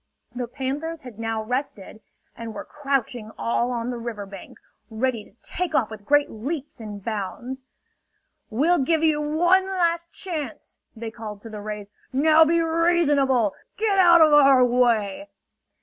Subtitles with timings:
[0.33, 2.01] The panthers had now rested,
[2.35, 4.57] and were crouching all on the river bank,
[4.89, 7.61] ready to take off with great leaps and bounds.
[8.49, 11.91] "We'll give you one last chance!" they called to the rays.
[12.11, 13.53] "Now be reasonable!
[13.77, 15.29] Get out of our way!"